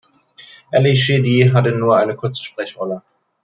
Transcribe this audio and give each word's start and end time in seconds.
Ally 0.73 0.95
Sheedy 0.97 1.51
hatte 1.53 1.73
nur 1.73 1.95
eine 1.95 2.15
kurze 2.15 2.43
Sprechrolle. 2.43 3.03